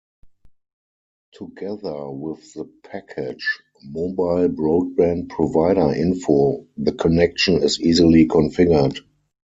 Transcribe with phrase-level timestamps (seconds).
[1.35, 3.47] Together with the package
[3.83, 8.97] mobile-broadband-provider-info the connection is easily configured.